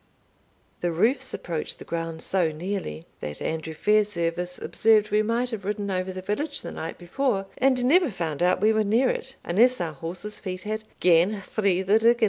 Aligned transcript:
The 0.79 0.91
roofs 0.91 1.31
approached 1.31 1.77
the 1.77 1.85
ground 1.85 2.23
so 2.23 2.51
nearly, 2.51 3.05
that 3.19 3.39
Andrew 3.39 3.75
Fairservice 3.75 4.57
observed 4.59 5.11
we 5.11 5.21
might 5.21 5.51
have 5.51 5.63
ridden 5.63 5.91
over 5.91 6.11
the 6.11 6.23
village 6.23 6.63
the 6.63 6.71
night 6.71 6.97
before, 6.97 7.45
and 7.59 7.85
never 7.85 8.09
found 8.09 8.41
out 8.41 8.61
we 8.61 8.73
were 8.73 8.83
near 8.83 9.11
it, 9.11 9.35
unless 9.43 9.79
our 9.79 9.93
horses' 9.93 10.39
feet 10.39 10.63
had 10.63 10.85
"gane 11.01 11.39
through 11.41 11.83
the 11.83 11.99
riggin'." 11.99 12.15